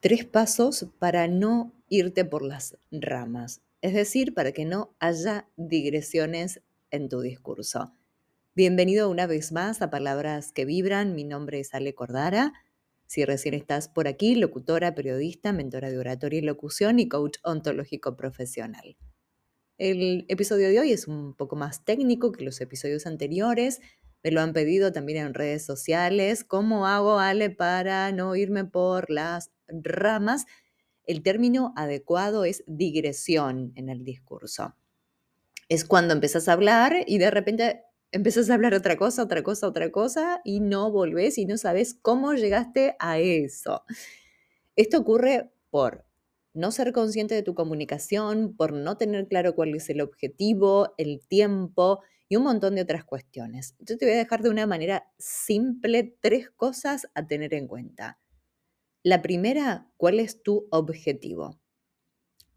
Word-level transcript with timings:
tres 0.00 0.24
pasos 0.24 0.86
para 0.98 1.26
no 1.28 1.72
irte 1.88 2.24
por 2.24 2.42
las 2.42 2.76
ramas, 2.90 3.62
es 3.80 3.94
decir, 3.94 4.34
para 4.34 4.52
que 4.52 4.64
no 4.64 4.94
haya 4.98 5.48
digresiones 5.56 6.60
en 6.90 7.08
tu 7.08 7.20
discurso. 7.20 7.92
Bienvenido 8.54 9.10
una 9.10 9.26
vez 9.26 9.52
más 9.52 9.82
a 9.82 9.90
Palabras 9.90 10.52
que 10.52 10.64
Vibran, 10.64 11.14
mi 11.14 11.24
nombre 11.24 11.60
es 11.60 11.74
Ale 11.74 11.94
Cordara. 11.94 12.52
Si 13.06 13.24
recién 13.24 13.54
estás 13.54 13.88
por 13.88 14.08
aquí, 14.08 14.34
locutora, 14.34 14.94
periodista, 14.94 15.52
mentora 15.52 15.90
de 15.90 15.98
oratoria 15.98 16.40
y 16.40 16.42
locución 16.42 16.98
y 16.98 17.08
coach 17.08 17.38
ontológico 17.44 18.16
profesional. 18.16 18.96
El 19.78 20.24
episodio 20.28 20.68
de 20.68 20.80
hoy 20.80 20.92
es 20.92 21.06
un 21.06 21.34
poco 21.34 21.54
más 21.54 21.84
técnico 21.84 22.32
que 22.32 22.44
los 22.44 22.60
episodios 22.60 23.06
anteriores. 23.06 23.80
Me 24.26 24.32
lo 24.32 24.40
han 24.40 24.52
pedido 24.52 24.90
también 24.90 25.24
en 25.24 25.34
redes 25.34 25.64
sociales. 25.64 26.42
¿Cómo 26.42 26.88
hago, 26.88 27.20
Ale, 27.20 27.48
para 27.48 28.10
no 28.10 28.34
irme 28.34 28.64
por 28.64 29.08
las 29.08 29.52
ramas? 29.68 30.46
El 31.04 31.22
término 31.22 31.72
adecuado 31.76 32.44
es 32.44 32.64
digresión 32.66 33.70
en 33.76 33.88
el 33.88 34.02
discurso. 34.02 34.74
Es 35.68 35.84
cuando 35.84 36.12
empezás 36.12 36.48
a 36.48 36.54
hablar 36.54 37.04
y 37.06 37.18
de 37.18 37.30
repente 37.30 37.84
empezás 38.10 38.50
a 38.50 38.54
hablar 38.54 38.74
otra 38.74 38.96
cosa, 38.96 39.22
otra 39.22 39.44
cosa, 39.44 39.68
otra 39.68 39.92
cosa 39.92 40.40
y 40.42 40.58
no 40.58 40.90
volvés 40.90 41.38
y 41.38 41.46
no 41.46 41.56
sabes 41.56 41.94
cómo 41.94 42.34
llegaste 42.34 42.96
a 42.98 43.20
eso. 43.20 43.84
Esto 44.74 44.98
ocurre 44.98 45.52
por 45.70 46.04
no 46.56 46.70
ser 46.70 46.92
consciente 46.92 47.34
de 47.34 47.42
tu 47.42 47.54
comunicación, 47.54 48.56
por 48.56 48.72
no 48.72 48.96
tener 48.96 49.28
claro 49.28 49.54
cuál 49.54 49.74
es 49.74 49.88
el 49.90 50.00
objetivo, 50.00 50.94
el 50.98 51.20
tiempo 51.28 52.02
y 52.28 52.36
un 52.36 52.44
montón 52.44 52.74
de 52.74 52.82
otras 52.82 53.04
cuestiones. 53.04 53.76
Yo 53.78 53.98
te 53.98 54.06
voy 54.06 54.14
a 54.14 54.18
dejar 54.18 54.42
de 54.42 54.50
una 54.50 54.66
manera 54.66 55.12
simple 55.18 56.16
tres 56.20 56.50
cosas 56.50 57.08
a 57.14 57.26
tener 57.26 57.54
en 57.54 57.68
cuenta. 57.68 58.18
La 59.02 59.22
primera, 59.22 59.88
¿cuál 59.96 60.18
es 60.18 60.42
tu 60.42 60.66
objetivo? 60.70 61.60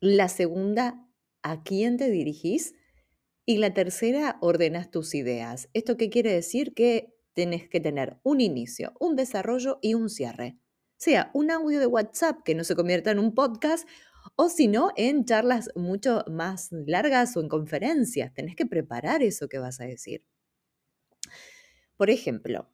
La 0.00 0.28
segunda, 0.28 1.08
¿a 1.42 1.62
quién 1.62 1.96
te 1.96 2.10
dirigís? 2.10 2.74
Y 3.46 3.58
la 3.58 3.72
tercera, 3.72 4.38
ordenas 4.40 4.90
tus 4.90 5.14
ideas. 5.14 5.68
¿Esto 5.72 5.96
qué 5.96 6.10
quiere 6.10 6.32
decir? 6.32 6.74
Que 6.74 7.14
tenés 7.32 7.68
que 7.68 7.80
tener 7.80 8.18
un 8.22 8.40
inicio, 8.40 8.92
un 9.00 9.16
desarrollo 9.16 9.78
y 9.80 9.94
un 9.94 10.08
cierre. 10.08 10.58
Sea 11.04 11.30
un 11.34 11.50
audio 11.50 11.80
de 11.80 11.86
WhatsApp 11.86 12.42
que 12.46 12.54
no 12.54 12.64
se 12.64 12.74
convierta 12.74 13.10
en 13.10 13.18
un 13.18 13.34
podcast 13.34 13.86
o 14.36 14.48
si 14.48 14.68
no, 14.68 14.88
en 14.96 15.26
charlas 15.26 15.68
mucho 15.74 16.24
más 16.30 16.70
largas 16.72 17.36
o 17.36 17.42
en 17.42 17.50
conferencias. 17.50 18.32
Tenés 18.32 18.56
que 18.56 18.64
preparar 18.64 19.22
eso 19.22 19.46
que 19.46 19.58
vas 19.58 19.82
a 19.82 19.84
decir. 19.84 20.24
Por 21.98 22.08
ejemplo, 22.08 22.70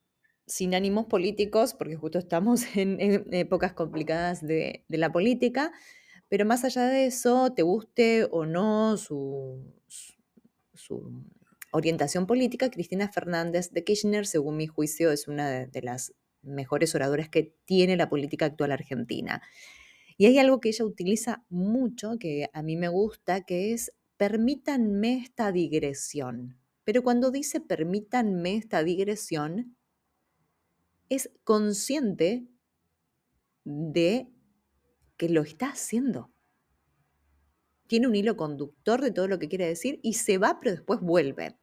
sin 0.47 0.77
ánimos 0.77 1.07
políticos, 1.07 1.75
porque 1.75 1.97
justo 1.97 2.21
estamos 2.21 2.63
en, 2.77 3.27
épocas 3.35 3.73
complicadas 3.73 4.47
de, 4.47 4.85
la 4.87 5.11
política, 5.11 5.73
pero 6.29 6.47
más 6.47 6.63
allá 6.63 6.87
de 6.87 7.07
eso, 7.07 7.53
te 7.53 7.63
guste 7.63 8.29
o 8.31 8.47
no 8.47 8.97
su 8.97 9.75
orientación 11.73 12.27
política, 12.27 12.71
Cristina 12.71 13.11
Fernández 13.11 13.71
de 13.71 13.85
Kirchner, 13.85 14.25
según 14.25 14.57
mi 14.57 14.67
juicio, 14.67 15.11
es 15.11 15.29
una 15.29 15.67
de, 15.67 15.83
las 15.83 16.13
mejores 16.43 16.95
oradoras 16.95 17.29
que 17.29 17.55
tiene 17.65 17.97
la 17.97 18.09
política 18.09 18.47
actual 18.47 18.73
argentina. 18.73 19.43
Y 20.17 20.27
hay 20.27 20.39
algo 20.39 20.61
que 20.61 20.71
ella 20.71 20.85
utiliza 20.85 21.45
mucho, 21.49 22.19
que 22.19 22.51
a 22.53 22.63
mí 22.63 22.77
me 22.77 22.89
gusta, 22.89 23.43
que 23.43 23.73
es 23.73 23.93
permítanme 24.17 25.19
esta 25.19 25.53
digresión. 25.53 26.59
Pero 26.85 27.03
cuando 27.03 27.31
dice 27.31 27.61
permítanme 27.61 28.57
esta 28.57 28.83
digresión, 28.83 29.77
es 31.09 31.31
consciente 31.45 32.47
de 33.65 34.29
que 35.17 35.29
lo 35.29 35.43
está 35.43 35.71
haciendo 35.71 36.33
tiene 37.91 38.07
un 38.07 38.15
hilo 38.15 38.37
conductor 38.37 39.03
de 39.03 39.11
todo 39.11 39.27
lo 39.27 39.41
que 39.41 39.49
quiere 39.49 39.67
decir 39.67 39.99
y 40.05 40.13
se 40.13 40.39
va, 40.39 40.61
pero 40.61 40.77
después 40.77 41.01
vuelve. 41.01 41.59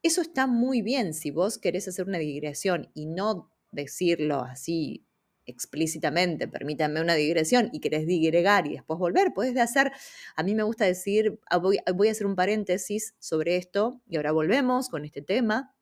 Eso 0.00 0.20
está 0.20 0.46
muy 0.46 0.80
bien 0.80 1.12
si 1.12 1.32
vos 1.32 1.58
querés 1.58 1.88
hacer 1.88 2.06
una 2.06 2.18
digresión 2.18 2.88
y 2.94 3.06
no 3.06 3.50
decirlo 3.70 4.42
así 4.42 5.06
explícitamente, 5.48 6.48
permítanme 6.48 7.00
una 7.00 7.14
digresión 7.14 7.70
y 7.72 7.78
querés 7.80 8.06
digregar 8.06 8.66
y 8.66 8.72
después 8.72 8.98
volver, 8.98 9.32
puedes 9.32 9.56
hacer, 9.58 9.92
a 10.34 10.42
mí 10.42 10.56
me 10.56 10.64
gusta 10.64 10.84
decir, 10.84 11.38
ah, 11.48 11.58
voy, 11.58 11.78
voy 11.94 12.08
a 12.08 12.10
hacer 12.10 12.26
un 12.26 12.34
paréntesis 12.34 13.14
sobre 13.20 13.56
esto 13.56 14.02
y 14.08 14.16
ahora 14.16 14.32
volvemos 14.32 14.88
con 14.88 15.04
este 15.04 15.22
tema, 15.22 15.72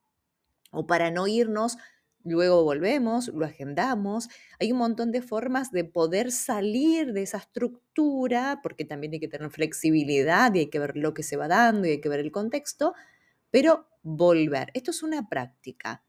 o 0.70 0.86
para 0.86 1.10
no 1.10 1.26
irnos 1.26 1.78
Luego 2.24 2.64
volvemos, 2.64 3.28
lo 3.28 3.44
agendamos. 3.44 4.30
Hay 4.58 4.72
un 4.72 4.78
montón 4.78 5.12
de 5.12 5.20
formas 5.20 5.70
de 5.72 5.84
poder 5.84 6.32
salir 6.32 7.12
de 7.12 7.22
esa 7.22 7.36
estructura, 7.36 8.60
porque 8.62 8.86
también 8.86 9.12
hay 9.12 9.20
que 9.20 9.28
tener 9.28 9.50
flexibilidad 9.50 10.52
y 10.54 10.60
hay 10.60 10.70
que 10.70 10.78
ver 10.78 10.96
lo 10.96 11.12
que 11.12 11.22
se 11.22 11.36
va 11.36 11.48
dando 11.48 11.86
y 11.86 11.90
hay 11.92 12.00
que 12.00 12.08
ver 12.08 12.20
el 12.20 12.32
contexto, 12.32 12.94
pero 13.50 13.88
volver. 14.02 14.70
Esto 14.72 14.90
es 14.90 15.02
una 15.02 15.28
práctica. 15.28 16.02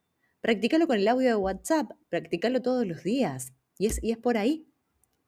Practícalo 0.45 0.85
con 0.85 0.97
el 0.97 1.07
audio 1.07 1.29
de 1.29 1.35
WhatsApp, 1.37 1.89
practícalo 2.07 2.61
todos 2.61 2.85
los 2.85 3.01
días. 3.01 3.51
Y 3.79 3.87
es, 3.87 3.97
y 4.03 4.11
es 4.11 4.19
por 4.19 4.37
ahí. 4.37 4.67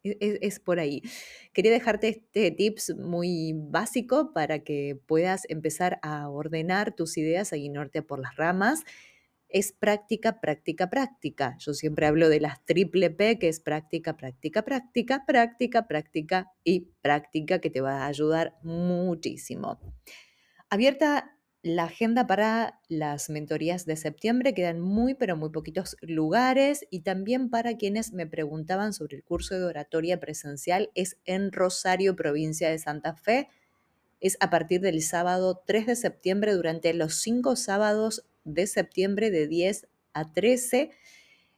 E, 0.03 0.15
es, 0.19 0.37
es, 0.41 0.59
por 0.59 0.79
ahí. 0.79 1.01
Quería 1.53 1.71
dejarte 1.71 2.09
este 2.09 2.51
tips 2.51 2.95
muy 2.95 3.53
básico 3.55 4.31
para 4.31 4.59
que 4.59 4.95
puedas 5.07 5.45
empezar 5.49 5.97
a 6.03 6.29
ordenar 6.29 6.95
tus 6.95 7.17
ideas, 7.17 7.51
a 7.51 7.55
guinarte 7.55 8.03
por 8.03 8.19
las 8.19 8.35
ramas 8.35 8.83
es 9.49 9.71
práctica, 9.71 10.39
práctica, 10.39 10.91
práctica. 10.91 11.55
Yo 11.61 11.73
siempre 11.73 12.05
hablo 12.05 12.29
de 12.29 12.39
las 12.39 12.63
triple 12.65 13.09
P, 13.09 13.39
que 13.39 13.47
es 13.47 13.59
práctica, 13.59 14.17
práctica, 14.17 14.63
práctica, 14.63 15.23
práctica, 15.25 15.87
práctica 15.87 16.51
y 16.63 16.91
práctica, 17.01 17.57
que 17.57 17.71
te 17.71 17.81
va 17.81 18.03
a 18.03 18.07
ayudar 18.07 18.53
muchísimo. 18.61 19.79
Abierta 20.69 21.36
la 21.63 21.85
agenda 21.85 22.27
para 22.27 22.79
las 22.87 23.29
mentorías 23.29 23.85
de 23.85 23.95
septiembre, 23.95 24.53
quedan 24.53 24.79
muy, 24.79 25.15
pero 25.15 25.35
muy 25.35 25.49
poquitos 25.49 25.97
lugares 26.01 26.85
y 26.91 27.01
también 27.01 27.49
para 27.49 27.77
quienes 27.77 28.13
me 28.13 28.27
preguntaban 28.27 28.93
sobre 28.93 29.17
el 29.17 29.23
curso 29.23 29.55
de 29.55 29.65
oratoria 29.65 30.19
presencial, 30.19 30.91
es 30.95 31.17
en 31.25 31.51
Rosario, 31.51 32.15
provincia 32.15 32.69
de 32.69 32.79
Santa 32.79 33.15
Fe. 33.15 33.49
Es 34.19 34.37
a 34.39 34.49
partir 34.49 34.81
del 34.81 35.01
sábado 35.01 35.61
3 35.65 35.87
de 35.87 35.95
septiembre 35.95 36.53
durante 36.53 36.93
los 36.93 37.15
cinco 37.15 37.55
sábados 37.55 38.25
de 38.43 38.65
septiembre 38.67 39.29
de 39.31 39.47
10 39.47 39.87
a 40.13 40.31
13. 40.31 40.91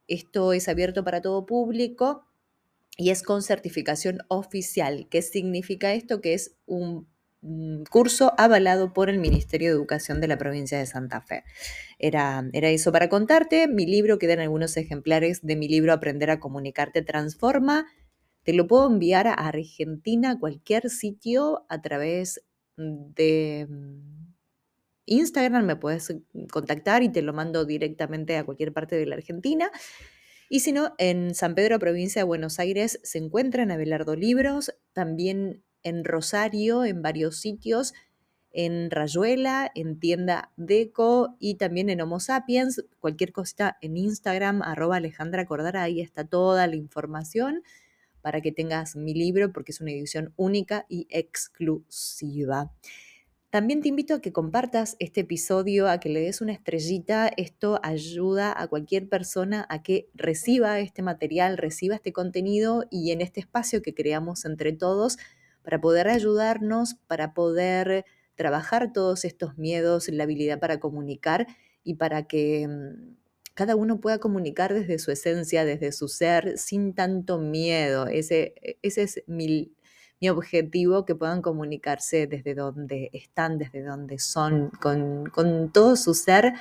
Esto 0.07 0.53
es 0.53 0.67
abierto 0.67 1.03
para 1.03 1.21
todo 1.21 1.45
público 1.45 2.25
y 2.97 3.11
es 3.11 3.23
con 3.23 3.43
certificación 3.43 4.19
oficial. 4.27 5.07
¿Qué 5.09 5.21
significa 5.21 5.93
esto? 5.93 6.19
Que 6.19 6.33
es 6.33 6.55
un 6.65 7.07
curso 7.89 8.33
avalado 8.37 8.93
por 8.93 9.09
el 9.09 9.19
Ministerio 9.19 9.69
de 9.69 9.75
Educación 9.75 10.19
de 10.21 10.27
la 10.27 10.37
provincia 10.37 10.77
de 10.77 10.85
Santa 10.85 11.21
Fe. 11.21 11.43
Era, 11.97 12.49
era 12.53 12.69
eso 12.69 12.91
para 12.91 13.09
contarte. 13.09 13.67
Mi 13.67 13.85
libro, 13.85 14.19
quedan 14.19 14.39
algunos 14.39 14.75
ejemplares 14.77 15.41
de 15.41 15.55
mi 15.55 15.67
libro 15.67 15.93
Aprender 15.93 16.31
a 16.31 16.39
Comunicarte 16.39 17.01
Transforma. 17.01 17.87
Te 18.43 18.53
lo 18.53 18.67
puedo 18.67 18.87
enviar 18.87 19.27
a 19.27 19.33
Argentina, 19.33 20.31
a 20.31 20.39
cualquier 20.39 20.89
sitio, 20.89 21.65
a 21.69 21.81
través 21.81 22.41
de 22.77 23.67
Instagram, 25.05 25.65
me 25.65 25.75
puedes 25.75 26.15
contactar 26.51 27.03
y 27.03 27.09
te 27.09 27.21
lo 27.21 27.33
mando 27.33 27.65
directamente 27.65 28.37
a 28.37 28.45
cualquier 28.45 28.73
parte 28.73 28.95
de 28.95 29.05
la 29.05 29.15
Argentina. 29.15 29.71
Y 30.49 30.61
si 30.61 30.71
no, 30.71 30.93
en 30.97 31.35
San 31.35 31.55
Pedro, 31.55 31.77
provincia 31.79 32.21
de 32.21 32.25
Buenos 32.25 32.59
Aires, 32.59 32.99
se 33.03 33.17
encuentran 33.19 33.71
Abelardo 33.71 34.15
Libros, 34.15 34.73
también 34.93 35.63
en 35.83 36.03
Rosario, 36.03 36.85
en 36.85 37.01
varios 37.01 37.37
sitios, 37.37 37.93
en 38.51 38.89
Rayuela, 38.89 39.71
en 39.75 39.99
Tienda 39.99 40.51
Deco 40.57 41.35
y 41.39 41.55
también 41.55 41.89
en 41.89 42.01
Homo 42.01 42.19
Sapiens. 42.19 42.83
Cualquier 42.99 43.31
cosita 43.31 43.77
en 43.81 43.97
Instagram, 43.97 44.61
arroba 44.61 44.97
Alejandra 44.97 45.45
Cordara, 45.45 45.83
ahí 45.83 46.01
está 46.01 46.25
toda 46.25 46.67
la 46.67 46.75
información 46.75 47.63
para 48.21 48.41
que 48.41 48.51
tengas 48.51 48.95
mi 48.95 49.13
libro 49.13 49.51
porque 49.53 49.71
es 49.71 49.81
una 49.81 49.91
edición 49.91 50.33
única 50.35 50.85
y 50.89 51.07
exclusiva. 51.09 52.71
También 53.49 53.81
te 53.81 53.87
invito 53.87 54.13
a 54.13 54.21
que 54.21 54.31
compartas 54.31 54.95
este 54.99 55.21
episodio, 55.21 55.89
a 55.89 55.99
que 55.99 56.09
le 56.09 56.19
des 56.19 56.39
una 56.39 56.53
estrellita. 56.53 57.31
Esto 57.35 57.79
ayuda 57.81 58.53
a 58.55 58.67
cualquier 58.67 59.09
persona 59.09 59.65
a 59.69 59.81
que 59.81 60.07
reciba 60.13 60.79
este 60.79 61.01
material, 61.01 61.57
reciba 61.57 61.95
este 61.95 62.13
contenido 62.13 62.85
y 62.91 63.09
en 63.09 63.21
este 63.21 63.39
espacio 63.39 63.81
que 63.81 63.95
creamos 63.95 64.45
entre 64.45 64.71
todos 64.73 65.17
para 65.69 65.81
poder 65.81 66.07
ayudarnos, 66.07 66.95
para 67.05 67.35
poder 67.35 68.03
trabajar 68.33 68.91
todos 68.91 69.23
estos 69.23 69.55
miedos, 69.59 70.09
la 70.09 70.23
habilidad 70.23 70.59
para 70.59 70.79
comunicar 70.79 71.45
y 71.83 71.93
para 71.93 72.23
que 72.23 72.67
mm, 72.67 73.17
cada 73.53 73.75
uno 73.75 73.99
pueda 73.99 74.17
comunicar 74.17 74.73
desde 74.73 74.97
su 74.97 75.11
esencia, 75.11 75.65
desde 75.65 75.91
su 75.91 76.07
ser, 76.07 76.57
sin 76.57 76.95
tanto 76.95 77.37
miedo. 77.37 78.07
Ese, 78.07 78.55
e, 78.63 78.79
ese 78.81 79.03
es 79.03 79.23
mi 79.27 79.75
objetivo, 80.27 81.05
que 81.05 81.13
puedan 81.13 81.43
comunicarse 81.43 82.25
desde 82.25 82.55
donde 82.55 83.11
están, 83.13 83.59
desde 83.59 83.83
donde 83.83 84.17
son, 84.17 84.71
con, 84.81 85.71
todo 85.71 85.95
su 85.95 86.15
ser, 86.15 86.53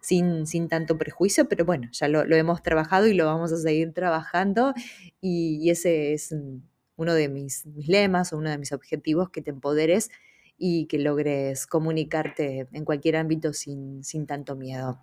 sin, 0.00 0.44
sin 0.48 0.66
tanto 0.68 0.98
prejuicio, 0.98 1.48
pero 1.48 1.64
bueno, 1.64 1.88
ya 1.92 2.08
lo, 2.08 2.22
hemos 2.34 2.64
trabajado 2.64 3.06
y 3.06 3.14
lo 3.14 3.26
vamos 3.26 3.52
a 3.52 3.58
seguir 3.58 3.92
trabajando 3.94 4.74
y, 5.20 5.70
ese 5.70 6.14
es 6.14 6.34
uno 6.96 7.14
de 7.14 7.28
mis, 7.28 7.64
lemas 7.86 8.32
o 8.32 8.38
uno 8.38 8.50
de 8.50 8.58
mis 8.58 8.72
objetivos, 8.72 9.30
que 9.30 9.42
te 9.42 9.50
empoderes 9.50 10.10
y 10.58 10.86
que 10.86 10.98
logres 10.98 11.66
comunicarte 11.66 12.68
en 12.72 12.84
cualquier 12.84 13.16
ámbito 13.16 13.52
sin, 13.52 14.02
sin 14.02 14.26
tanto 14.26 14.56
miedo. 14.56 15.00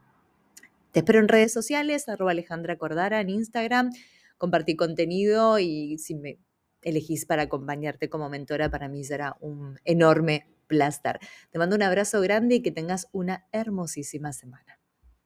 Te 0.92 1.00
espero 1.00 1.20
en 1.20 1.28
redes 1.28 1.54
sociales, 1.54 2.10
arroba 2.10 2.32
Alejandra 2.32 2.78
Cordara 2.78 3.22
en 3.22 3.30
Instagram, 3.30 3.92
compartí 4.38 4.76
contenido 4.76 5.60
y 5.60 5.98
si 5.98 6.16
me 6.16 6.38
elegís 6.82 7.26
para 7.26 7.44
acompañarte 7.44 8.10
como 8.10 8.30
mentora, 8.30 8.70
para 8.70 8.90
mí 8.90 9.04
será 9.04 9.38
un 9.40 9.80
enorme 9.86 10.48
placer. 10.68 11.20
Te 11.52 11.60
mando 11.60 11.76
un 11.76 11.84
abrazo 11.84 12.22
grande 12.22 12.56
y 12.56 12.62
que 12.62 12.72
tengas 12.72 13.08
una 13.12 13.48
hermosísima 13.52 14.34
semana. 14.34 14.83